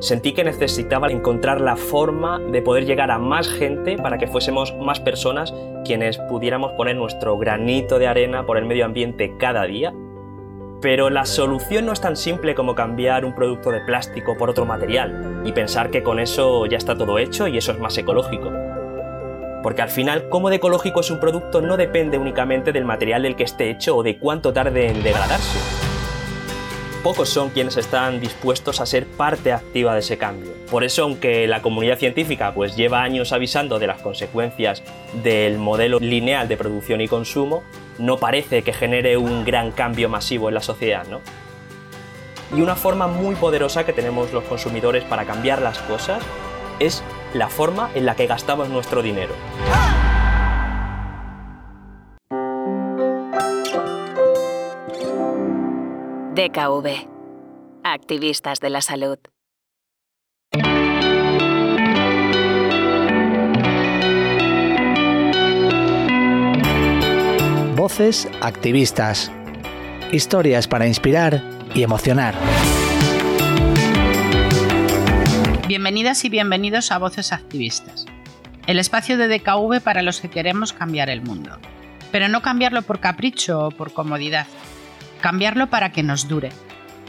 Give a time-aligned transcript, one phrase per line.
[0.00, 4.74] sentí que necesitaba encontrar la forma de poder llegar a más gente para que fuésemos
[4.76, 5.54] más personas
[5.84, 9.92] quienes pudiéramos poner nuestro granito de arena por el medio ambiente cada día.
[10.80, 14.64] Pero la solución no es tan simple como cambiar un producto de plástico por otro
[14.64, 18.50] material y pensar que con eso ya está todo hecho y eso es más ecológico.
[19.62, 23.36] Porque al final, cómo de ecológico es un producto no depende únicamente del material del
[23.36, 25.89] que esté hecho o de cuánto tarde en degradarse
[27.00, 30.52] pocos son quienes están dispuestos a ser parte activa de ese cambio.
[30.70, 34.82] Por eso, aunque la comunidad científica pues, lleva años avisando de las consecuencias
[35.22, 37.62] del modelo lineal de producción y consumo,
[37.98, 41.06] no parece que genere un gran cambio masivo en la sociedad.
[41.08, 41.20] ¿no?
[42.56, 46.22] Y una forma muy poderosa que tenemos los consumidores para cambiar las cosas
[46.78, 47.02] es
[47.34, 49.34] la forma en la que gastamos nuestro dinero.
[56.40, 57.06] DKV.
[57.84, 59.18] Activistas de la salud.
[67.76, 69.30] Voces activistas.
[70.12, 71.42] Historias para inspirar
[71.74, 72.34] y emocionar.
[75.68, 78.06] Bienvenidas y bienvenidos a Voces Activistas,
[78.66, 81.58] el espacio de DKV para los que queremos cambiar el mundo,
[82.10, 84.46] pero no cambiarlo por capricho o por comodidad,
[85.20, 86.50] cambiarlo para que nos dure.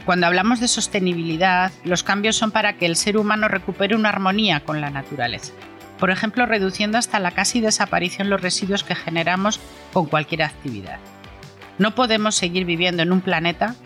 [0.04, 4.60] Cuando hablamos de sostenibilidad, los cambios son para que el ser humano recupere una armonía
[4.60, 5.52] con la naturaleza.
[5.98, 9.60] Por ejemplo, reduciendo hasta la casi desaparición los residuos que generamos
[9.92, 10.98] con cualquier actividad.
[11.78, 13.76] No podemos seguir viviendo en un planeta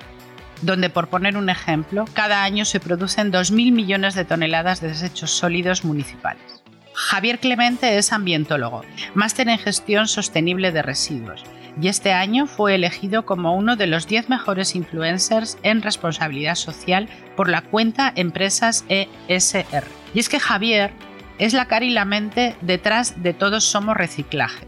[0.63, 5.31] donde, por poner un ejemplo, cada año se producen 2.000 millones de toneladas de desechos
[5.33, 6.63] sólidos municipales.
[6.95, 8.81] Javier Clemente es ambientólogo,
[9.15, 11.45] máster en gestión sostenible de residuos
[11.81, 17.09] y este año fue elegido como uno de los 10 mejores influencers en responsabilidad social
[17.37, 19.85] por la cuenta Empresas ESR.
[20.15, 20.93] Y es que Javier
[21.39, 24.67] es la cara y la mente detrás de Todos Somos Reciclaje,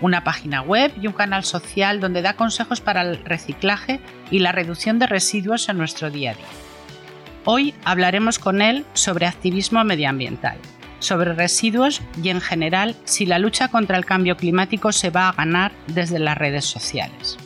[0.00, 4.52] una página web y un canal social donde da consejos para el reciclaje y la
[4.52, 6.46] reducción de residuos en nuestro día a día.
[7.44, 10.58] Hoy hablaremos con él sobre activismo medioambiental
[10.98, 15.32] sobre residuos y en general si la lucha contra el cambio climático se va a
[15.32, 17.36] ganar desde las redes sociales.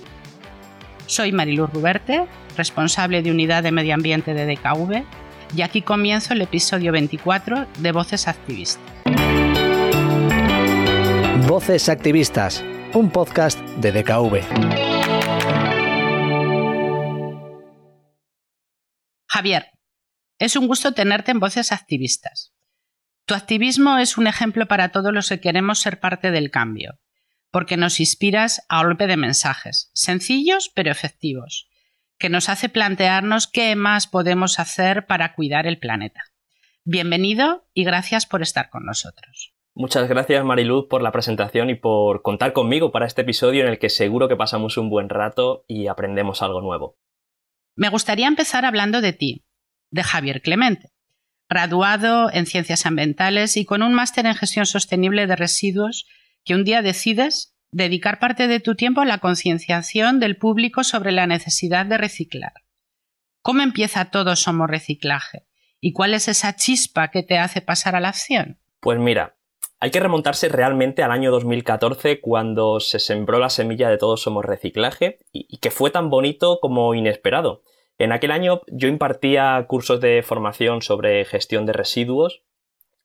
[1.07, 2.27] Soy Mariluz Ruberte,
[2.57, 5.05] responsable de Unidad de Medio Ambiente de DKV,
[5.55, 8.83] y aquí comienzo el episodio 24 de Voces Activistas.
[11.47, 12.65] Voces Activistas,
[12.95, 14.41] un podcast de DKV.
[19.29, 19.67] Javier,
[20.39, 22.52] es un gusto tenerte en Voces Activistas.
[23.33, 26.99] Tu activismo es un ejemplo para todos los que queremos ser parte del cambio,
[27.51, 31.67] porque nos inspiras a golpe de mensajes, sencillos pero efectivos,
[32.19, 36.21] que nos hace plantearnos qué más podemos hacer para cuidar el planeta.
[36.85, 39.55] Bienvenido y gracias por estar con nosotros.
[39.73, 43.79] Muchas gracias Mariluz por la presentación y por contar conmigo para este episodio en el
[43.79, 46.99] que seguro que pasamos un buen rato y aprendemos algo nuevo.
[47.77, 49.47] Me gustaría empezar hablando de ti,
[49.91, 50.93] de Javier Clemente
[51.53, 56.07] graduado en ciencias ambientales y con un máster en gestión sostenible de residuos,
[56.45, 61.13] que un día decides dedicar parte de tu tiempo a la concienciación del público sobre
[61.13, 62.55] la necesidad de reciclar.
[63.43, 65.47] ¿Cómo empieza todo Somos Reciclaje?
[65.79, 68.59] ¿Y cuál es esa chispa que te hace pasar a la acción?
[68.81, 69.37] Pues mira,
[69.79, 74.47] hay que remontarse realmente al año 2014 cuando se sembró la semilla de Todos Somos
[74.47, 77.63] Reciclaje y que fue tan bonito como inesperado.
[77.99, 82.43] En aquel año yo impartía cursos de formación sobre gestión de residuos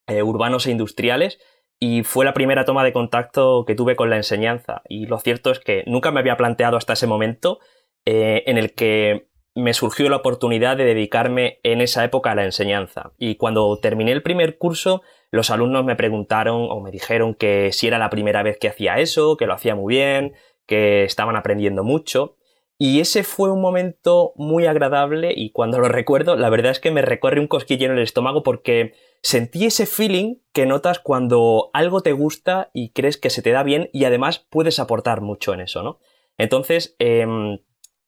[0.08, 1.40] eh, urbanos e industriales
[1.80, 4.82] y fue la primera toma de contacto que tuve con la enseñanza.
[4.88, 7.60] Y lo cierto es que nunca me había planteado hasta ese momento
[8.06, 12.46] eh, en el que me surgió la oportunidad de dedicarme en esa época a la
[12.46, 13.12] enseñanza.
[13.18, 17.88] Y cuando terminé el primer curso, los alumnos me preguntaron o me dijeron que si
[17.88, 20.34] era la primera vez que hacía eso, que lo hacía muy bien,
[20.68, 22.38] que estaban aprendiendo mucho.
[22.80, 26.92] Y ese fue un momento muy agradable y cuando lo recuerdo, la verdad es que
[26.92, 28.94] me recorre un cosquillero en el estómago porque
[29.24, 33.64] sentí ese feeling que notas cuando algo te gusta y crees que se te da
[33.64, 36.00] bien y además puedes aportar mucho en eso, ¿no?
[36.38, 37.58] Entonces, em,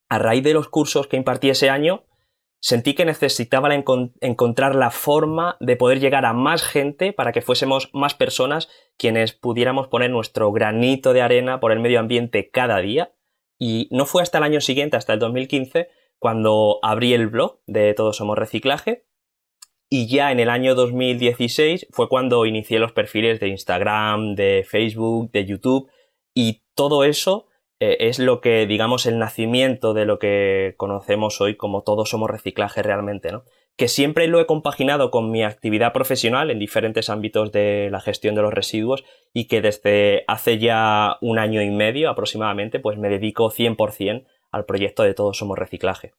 [0.07, 2.03] a raíz de los cursos que impartí ese año,
[2.59, 7.89] sentí que necesitaba encontrar la forma de poder llegar a más gente para que fuésemos
[7.93, 13.13] más personas quienes pudiéramos poner nuestro granito de arena por el medio ambiente cada día
[13.59, 17.93] y no fue hasta el año siguiente, hasta el 2015, cuando abrí el blog de
[17.93, 19.05] Todos Somos Reciclaje.
[19.91, 25.31] Y ya en el año 2016 fue cuando inicié los perfiles de Instagram, de Facebook,
[25.31, 25.89] de YouTube.
[26.33, 27.47] Y todo eso
[27.79, 32.29] eh, es lo que, digamos, el nacimiento de lo que conocemos hoy como Todos Somos
[32.29, 33.43] Reciclaje realmente, ¿no?
[33.79, 38.35] Que siempre lo he compaginado con mi actividad profesional en diferentes ámbitos de la gestión
[38.35, 43.07] de los residuos y que desde hace ya un año y medio aproximadamente pues me
[43.07, 46.13] dedico 100% al proyecto de Todos Somos Reciclaje.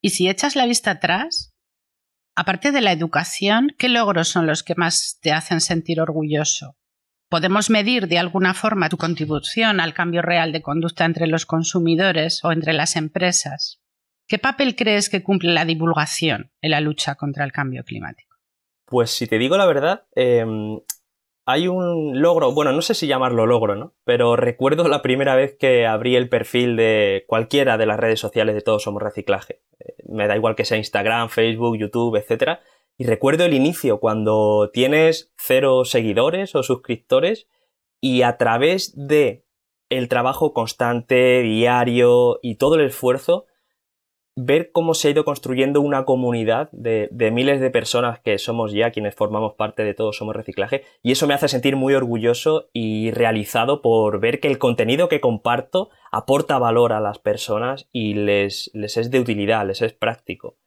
[0.00, 1.52] Y si echas la vista atrás,
[2.36, 6.76] aparte de la educación, ¿qué logros son los que más te hacen sentir orgulloso?
[7.28, 12.44] ¿Podemos medir de alguna forma tu contribución al cambio real de conducta entre los consumidores
[12.44, 13.80] o entre las empresas?
[14.28, 18.34] ¿Qué papel crees que cumple la divulgación en la lucha contra el cambio climático?
[18.84, 20.80] Pues si te digo la verdad, em,
[21.44, 23.94] hay un logro, bueno, no sé si llamarlo logro, ¿no?
[24.04, 28.56] Pero recuerdo la primera vez que abrí el perfil de cualquiera de las redes sociales
[28.56, 29.62] de Todos Somos Reciclaje.
[29.78, 32.58] Eh, me da igual que sea Instagram, Facebook, YouTube, etc.
[32.98, 37.46] Y recuerdo el inicio, cuando tienes cero seguidores o suscriptores
[38.00, 39.44] y a través de
[39.88, 43.46] el trabajo constante, diario y todo el esfuerzo,
[44.36, 48.90] ver cómo se ha ido construyendo una comunidad de, miles de personas que somos ya
[48.90, 53.10] quienes formamos parte de Todos Somos Reciclaje y eso me hace sentir muy orgulloso y
[53.12, 58.70] realizado por ver que el contenido que comparto aporta valor a las personas y les,
[58.74, 60.58] les es de utilidad, les es práctico.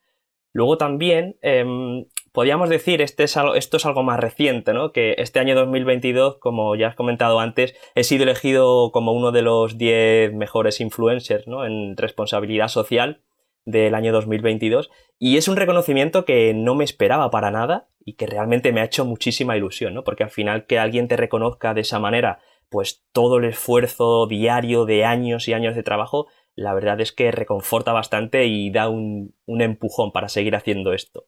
[0.52, 4.92] Luego también em, podríamos decir, este es esto es algo más reciente, ¿no?
[4.92, 9.44] que este año 2022, como ya has comentado antes, he sido elegido como uno de
[9.44, 11.68] los 10 mejores influencers ¿no?
[11.68, 13.22] en responsabilidad social
[13.70, 18.26] del año 2022 y es un reconocimiento que no me esperaba para nada y que
[18.26, 20.04] realmente me ha hecho muchísima ilusión, ¿no?
[20.04, 22.40] Porque al final que alguien te reconozca de esa manera,
[22.70, 27.32] pues todo el esfuerzo diario de años y años de trabajo, la verdad es que
[27.32, 31.28] reconforta bastante y da un, empujón para seguir haciendo esto.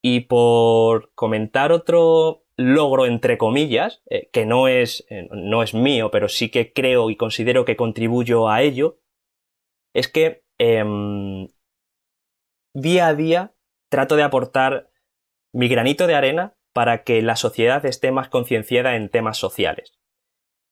[0.00, 6.10] Y por comentar otro logro entre comillas, eh, que no es, eh, no es mío,
[6.10, 8.98] pero sí que creo y considero que contribuyo a ello,
[9.94, 11.48] es que Em,
[12.72, 13.52] día a día
[13.88, 14.90] trato de aportar
[15.52, 19.98] mi granito de arena para que la sociedad esté más concienciada en temas sociales.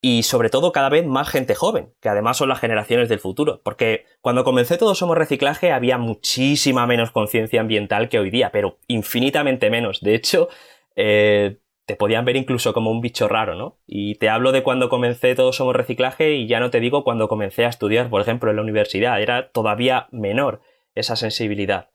[0.01, 3.63] Y sobre todo cada vez más gente joven, que además son las generaciones del futuro.
[3.65, 8.79] Porque cuando comencé Todos Somos Reciclaje había muchísima menos conciencia ambiental que hoy día, pero
[8.87, 10.01] infinitamente menos.
[10.01, 10.49] De hecho,
[10.95, 11.59] eh,
[11.91, 13.81] te podían ver incluso como un bicho raro, ¿no?
[13.85, 17.27] Y te hablo de cuando comencé Todos Somos Reciclaje y ya no te digo cuando
[17.27, 20.61] comencé a estudiar, por ejemplo, en la universidad, era todavía menor
[20.95, 21.91] esa sensibilidad.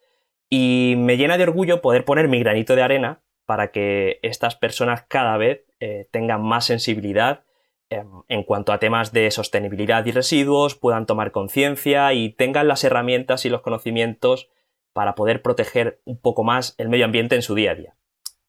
[0.50, 5.06] Y me llena de orgullo poder poner mi granito de arena para que estas personas
[5.08, 7.46] cada vez eh, tengan más sensibilidad
[7.90, 12.84] em, en cuanto a temas de sostenibilidad y residuos, puedan tomar conciencia y tengan las
[12.84, 14.50] herramientas y los conocimientos
[14.92, 17.96] para poder proteger un poco más el medio ambiente en su día a día.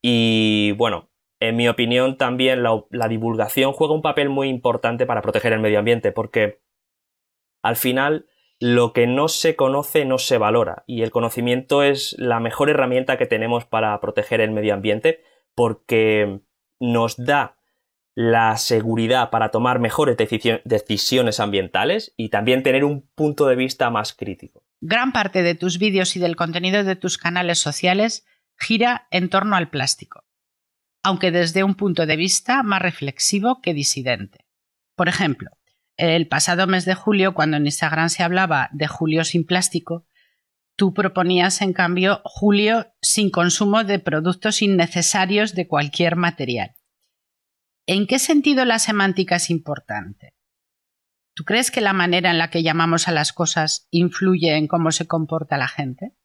[0.02, 1.08] Y bueno,
[1.40, 5.78] en mi opinión, también la, divulgación juega un papel muy importante para proteger el medio
[5.78, 6.60] ambiente, porque
[7.62, 8.26] al final
[8.58, 13.18] lo que no se conoce no se valora y el conocimiento es la mejor herramienta
[13.18, 15.20] que tenemos para proteger el medio ambiente
[15.54, 16.40] porque
[16.80, 17.58] nos da
[18.14, 20.16] la seguridad para tomar mejores
[20.64, 24.64] decisiones ambientales y también tener un punto de vista más crítico.
[24.80, 28.24] Gran parte de tus vídeos y del contenido de tus canales sociales
[28.56, 30.25] gira en torno al plástico
[31.06, 34.44] aunque desde un punto de vista más reflexivo que disidente.
[34.96, 35.50] Por ejemplo,
[35.96, 40.04] el pasado mes de julio, cuando en Instagram se hablaba de Julio sin plástico,
[40.74, 46.74] tú proponías, en cambio, Julio sin consumo de productos innecesarios de cualquier material.
[47.86, 50.34] ¿En qué sentido la semántica es importante?
[51.36, 54.90] ¿Tú crees que la manera en la que llamamos a las cosas influye en cómo
[54.90, 56.16] se comporta la gente?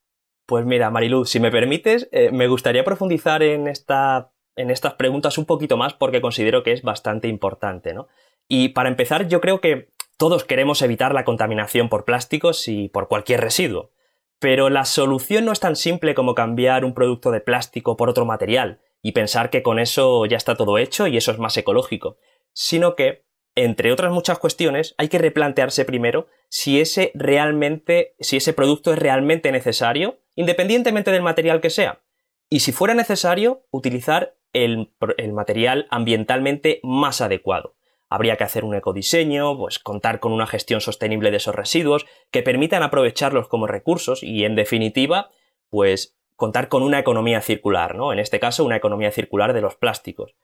[0.48, 5.38] Pues mira, Mariluz, si me permites, eh, me gustaría profundizar en esta en estas preguntas
[5.38, 8.08] un poquito más porque considero que es bastante importante, ¿no?
[8.48, 13.08] Y para empezar, yo creo que todos queremos evitar la contaminación por plásticos y por
[13.08, 13.92] cualquier residuo.
[14.40, 18.26] Pero la solución no es tan simple como cambiar un producto de plástico por otro
[18.26, 22.18] material y pensar que con eso ya está todo hecho y eso es más ecológico,
[22.54, 23.24] sino que,
[23.56, 29.00] entre otras muchas cuestiones, hay que replantearse primero si ese realmente, si ese producto es
[29.00, 32.02] realmente necesario, independientemente del material que sea.
[32.50, 34.92] Y si fuera necesario, utilizar el,
[35.34, 37.76] material ambientalmente más adecuado.
[38.10, 42.44] Habría que hacer un ecodiseño, pues contar con una gestión sostenible de esos residuos que
[42.44, 45.30] permitan aprovecharlos como recursos y, en definitiva,
[45.70, 48.12] pues contar con una economía circular, ¿no?
[48.12, 50.36] En este caso, una economía circular de los plásticos.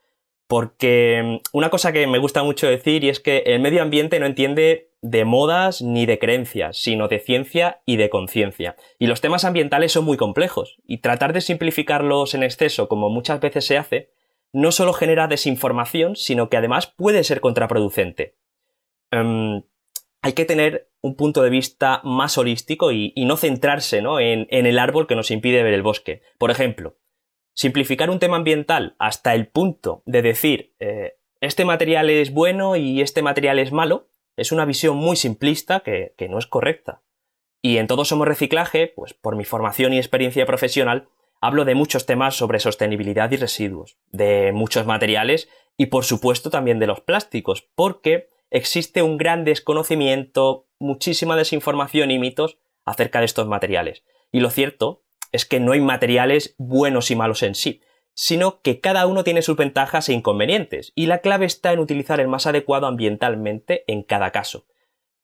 [0.48, 4.20] Porque mm, una cosa que me gusta mucho decir y es que el medio ambiente
[4.20, 8.76] no entiende de modas ni de creencias, sino de ciencia y de conciencia.
[8.98, 13.40] Y los temas ambientales son muy complejos, y tratar de simplificarlos en exceso, como muchas
[13.40, 14.10] veces se hace,
[14.54, 18.36] no solo genera desinformación, sino que además puede ser contraproducente.
[19.12, 19.62] Em,
[20.22, 25.08] hay que tener un punto de vista más holístico y, no centrarse En, el árbol
[25.08, 26.22] que nos impide ver el bosque.
[26.38, 26.96] Por ejemplo,
[27.58, 33.02] simplificar un tema ambiental hasta el punto de decir eh, este material es bueno y
[33.02, 37.02] este material es malo, es una visión muy simplista que, que no es correcta.
[37.64, 41.10] Y en Todos Somos Reciclaje, pues por mi formación y experiencia profesional,
[41.42, 46.78] hablo de muchos temas sobre sostenibilidad y residuos, de muchos materiales y por supuesto también
[46.78, 53.48] de los plásticos, porque existe un gran desconocimiento, muchísima desinformación y mitos acerca de estos
[53.48, 54.04] materiales.
[54.32, 57.82] Y lo cierto es que no hay materiales buenos y malos en sí,
[58.14, 62.20] sino que cada uno tiene sus ventajas e inconvenientes, y la clave está en utilizar
[62.20, 64.66] el más adecuado ambientalmente en cada caso.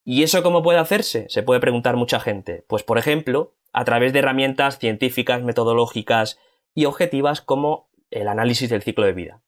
[0.06, 1.26] ¿Y eso cómo puede hacerse?
[1.30, 2.66] Se puede preguntar mucha gente.
[2.68, 6.40] Pues por ejemplo, a través de herramientas científicas, metodológicas
[6.76, 9.42] y objetivas como el análisis del ciclo de vida.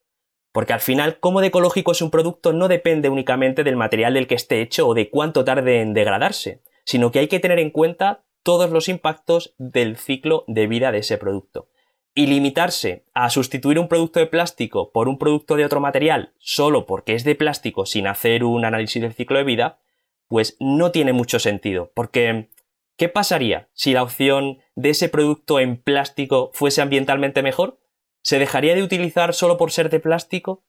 [0.51, 4.27] Porque al final, cómo de ecológico es un producto no depende únicamente del material del
[4.27, 7.71] que esté hecho o de cuánto tarde en degradarse, sino que hay que tener en
[7.71, 11.67] cuenta todos los impactos del ciclo de vida de ese producto.
[12.13, 16.85] Y limitarse a sustituir un producto de plástico por un producto de otro material solo
[16.85, 19.79] porque es de plástico sin hacer un análisis del ciclo de vida,
[20.27, 21.91] pues no tiene mucho sentido.
[21.95, 22.51] Porque,
[22.97, 27.79] ¿qué pasaría si la opción de ese producto en plástico fuese ambientalmente mejor?
[28.21, 30.63] ¿Se dejaría de utilizar solo por ser de plástico?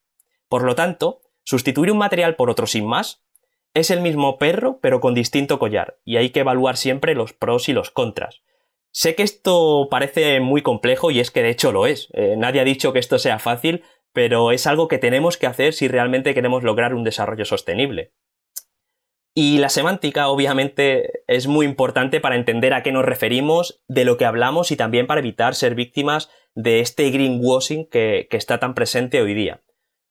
[0.48, 3.22] Por lo tanto, sustituir un material por otro sin más
[3.76, 7.68] es el mismo perro pero con distinto collar, y hay que evaluar siempre los pros
[7.68, 8.42] y los contras.
[8.90, 12.08] Sé que esto parece muy complejo y es que de hecho lo es.
[12.14, 15.74] Eh, nadie ha dicho que esto sea fácil, pero es algo que tenemos que hacer
[15.74, 18.14] si realmente queremos lograr un desarrollo sostenible.
[19.34, 24.16] Y la semántica, obviamente, es muy importante para entender a qué nos referimos, de lo
[24.16, 28.74] que hablamos y también para evitar ser víctimas de este greenwashing que, que está tan
[28.74, 29.62] presente hoy día.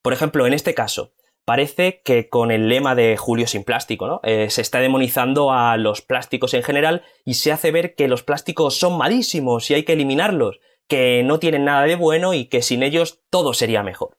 [0.03, 1.14] Por ejemplo, en este caso,
[1.45, 4.19] parece que con el lema de Julio sin plástico, ¿no?
[4.23, 8.23] Eh, se está demonizando a los plásticos en general y se hace ver que los
[8.23, 12.61] plásticos son malísimos y hay que eliminarlos, que no tienen nada de bueno y que
[12.61, 14.17] sin ellos todo sería mejor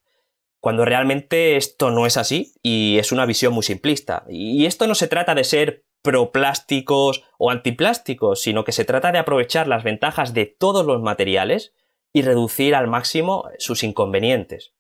[0.67, 4.25] cuando realmente esto no es así y es una visión muy simplista.
[4.29, 9.19] Y esto no se trata de ser proplásticos o antiplásticos, sino que se trata de
[9.19, 11.73] aprovechar las ventajas de todos los materiales
[12.13, 14.76] y reducir al máximo sus inconvenientes.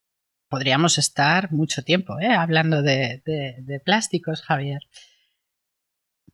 [0.49, 2.33] Podríamos estar mucho tiempo ¿eh?
[2.33, 3.23] hablando de,
[3.85, 4.81] plásticos, Javier.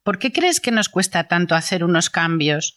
[0.02, 2.76] ¿Por qué crees que nos cuesta tanto hacer unos cambios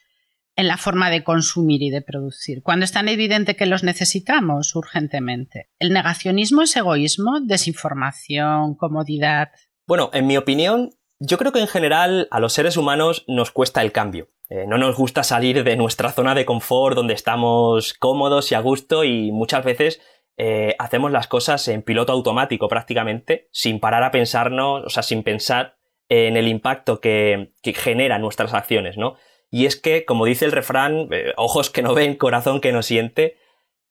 [0.55, 4.73] en la forma de consumir y de producir, cuando es tan evidente que los necesitamos
[4.75, 5.69] urgentemente.
[5.79, 9.49] El negacionismo es egoísmo, desinformación, comodidad.
[9.85, 13.81] Bueno, en mi opinión, yo creo que en general a los seres humanos nos cuesta
[13.81, 14.29] el cambio.
[14.49, 18.59] Eh, no nos gusta salir de nuestra zona de confort donde estamos cómodos y a
[18.59, 20.01] gusto y muchas veces
[20.37, 25.23] eh, hacemos las cosas en piloto automático prácticamente, sin parar a pensarnos, o sea, sin
[25.23, 25.77] pensar
[26.09, 29.15] en el impacto que, que generan nuestras acciones, ¿no?
[29.49, 32.83] Y es que, como dice el refrán, eh, ojos que no ven, corazón que no
[32.83, 33.37] siente.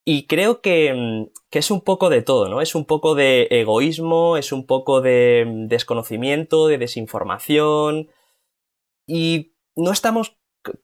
[0.04, 2.60] Y creo que, mm, que, es un poco de todo, ¿no?
[2.60, 8.10] Es un poco de egoísmo, es un poco de mm, desconocimiento, de desinformación.
[9.06, 10.36] Y no estamos,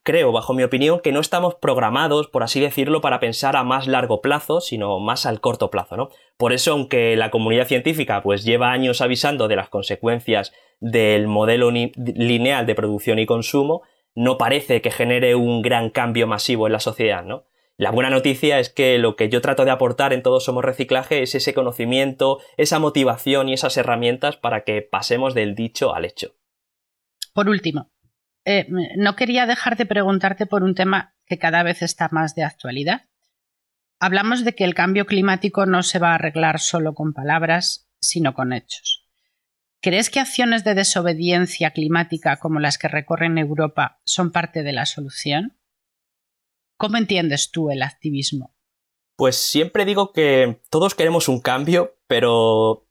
[0.03, 3.87] creo, bajo mi opinión, que no estamos programados, por así decirlo, para pensar a más
[3.87, 6.11] largo plazo, sino más al corto plazo, ¿no?
[6.37, 11.71] Por eso, aunque la comunidad científica pues lleva años avisando de las consecuencias del modelo
[11.71, 13.83] lineal de producción y consumo,
[14.15, 17.45] no parece que genere un gran cambio masivo en la sociedad, ¿no?
[17.77, 21.23] La buena noticia es que lo que yo trato de aportar en Todos Somos Reciclaje
[21.23, 26.35] es ese conocimiento, esa motivación y esas herramientas para que pasemos del dicho al hecho.
[27.33, 27.91] Por último,
[28.51, 28.67] eh,
[28.97, 33.03] no quería dejar de preguntarte por un tema que cada vez está más de actualidad.
[34.01, 38.35] Hablamos de que el cambio climático no se va a arreglar solo con palabras, sino
[38.35, 39.07] con hechos.
[39.81, 44.85] ¿Crees que acciones de desobediencia climática como las que recorren Europa son parte de la
[44.85, 45.57] solución?
[46.77, 48.55] ¿Cómo entiendes tú el activismo?
[49.17, 52.89] Pues siempre digo que todos queremos un cambio, pero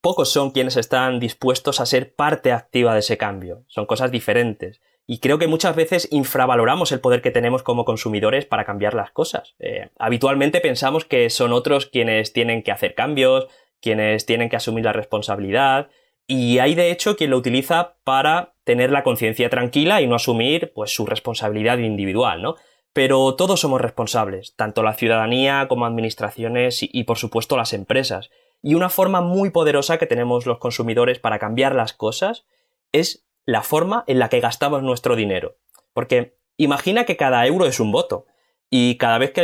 [0.00, 3.64] pocos son quienes están dispuestos a ser parte activa de ese cambio.
[3.68, 4.80] Son cosas diferentes.
[5.06, 9.10] Y creo que muchas veces infravaloramos el poder que tenemos como consumidores para cambiar las
[9.10, 9.54] cosas.
[9.58, 13.48] Eh, habitualmente pensamos que son otros quienes tienen que hacer cambios,
[13.80, 15.88] quienes tienen que asumir la responsabilidad,
[16.26, 20.72] y hay de hecho quien lo utiliza para tener la conciencia tranquila y no asumir
[20.74, 22.54] pues su responsabilidad individual, ¿no?
[22.92, 28.30] Pero todos somos responsables, tanto la ciudadanía como administraciones y, y por supuesto las empresas.
[28.62, 32.46] Y una forma muy poderosa que tenemos los consumidores para cambiar las cosas
[32.92, 35.56] es la forma en la que gastamos nuestro dinero.
[35.92, 38.26] Porque imagina que cada euro es un voto.
[38.70, 39.42] Y cada vez que,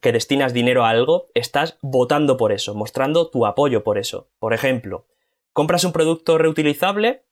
[0.00, 4.30] que, destinas dinero a algo, estás votando por eso, mostrando tu apoyo por eso.
[4.40, 5.06] Por ejemplo,
[5.52, 7.24] compras un producto reutilizable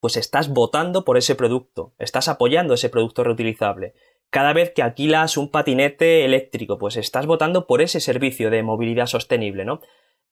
[0.00, 3.94] pues estás votando por ese producto, estás apoyando ese producto reutilizable.
[4.30, 9.06] Cada vez que alquilas un patinete eléctrico, pues estás votando por ese servicio de movilidad
[9.06, 9.80] sostenible, ¿no?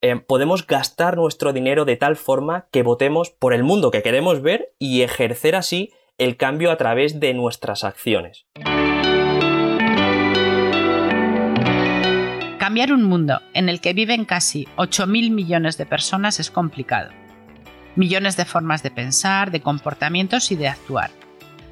[0.01, 4.43] Eh, podemos gastar nuestro dinero de tal forma que votemos por el mundo que queremos
[4.43, 8.47] ver y ejercer así el cambio a través de nuestras acciones.
[12.59, 17.11] Cambiar un mundo en el que viven casi 8.000 millones de personas es complicado.
[17.97, 21.11] Millones de formas de pensar, de comportamientos y de actuar.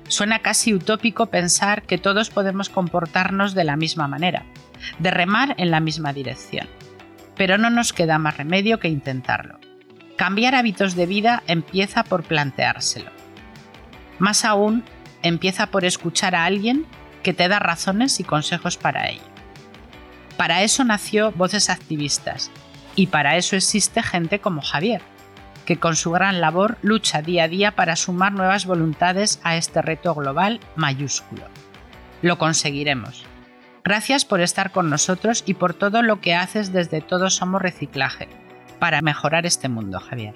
[0.08, 4.46] Suena casi utópico pensar que todos podemos comportarnos de la misma manera,
[4.98, 6.66] de remar en la misma dirección.
[7.36, 9.58] Pero no nos queda más remedio que intentarlo.
[10.16, 13.10] Cambiar hábitos de vida empieza por planteárselo.
[14.18, 14.82] Más aún,
[15.22, 16.86] empieza por escuchar a alguien
[17.22, 19.22] que te da razones y consejos para ello.
[20.36, 22.50] Para eso nació Voces Activistas
[22.94, 25.02] y para eso existe gente como Javier,
[25.66, 29.82] que con su gran labor lucha día a día para sumar nuevas voluntades a este
[29.82, 31.42] reto global mayúsculo.
[32.22, 33.24] Lo conseguiremos.
[33.86, 38.26] Gracias por estar con nosotros y por todo lo que haces desde Todos Somos Reciclaje
[38.80, 40.34] para mejorar este mundo, Javier.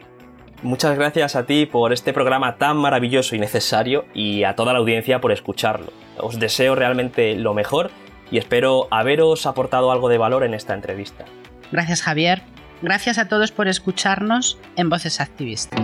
[0.62, 4.78] Muchas gracias a ti por este programa tan maravilloso y necesario y a toda la
[4.78, 5.92] audiencia por escucharlo.
[6.18, 7.90] Os deseo realmente lo mejor
[8.30, 11.24] y espero haberos aportado algo de valor en esta entrevista.
[11.72, 12.42] Gracias Javier.
[12.82, 15.80] Gracias a todos por escucharnos en Voces Activistas.